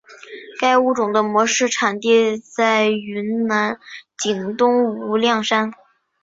[0.59, 3.79] 该物种的模式产地在云南
[4.17, 5.71] 景东无量山。